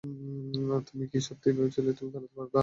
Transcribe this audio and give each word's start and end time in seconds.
তুমি 0.87 1.05
কি 1.11 1.19
সত্যিই 1.27 1.55
ভেবেছিলে 1.57 1.91
তুমি 1.93 2.09
পালাতে 2.13 2.35
পারবে। 2.37 2.59